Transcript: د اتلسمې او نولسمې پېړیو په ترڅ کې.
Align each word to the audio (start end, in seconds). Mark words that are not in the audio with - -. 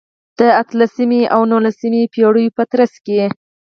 د 0.39 0.41
اتلسمې 0.61 1.21
او 1.33 1.41
نولسمې 1.51 2.03
پېړیو 2.13 2.55
په 2.57 2.63
ترڅ 2.71 2.93
کې. 3.05 3.21